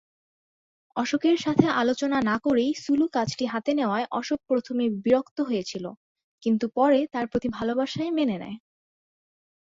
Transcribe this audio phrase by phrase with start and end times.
[0.95, 5.85] অশোকের সাথে আলোচনা না করেই সুলু কাজটি হাতে নেওয়ায় অশোক প্রথমে বিরক্ত হয়েছিল,
[6.43, 8.57] কিন্তু পরে তার প্রতি ভালবাসায় মেনে নেয়।